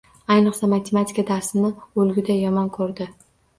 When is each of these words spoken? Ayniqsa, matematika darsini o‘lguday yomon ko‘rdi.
Ayniqsa, 0.35 0.69
matematika 0.71 1.27
darsini 1.33 1.71
o‘lguday 1.85 2.43
yomon 2.47 2.75
ko‘rdi. 2.81 3.11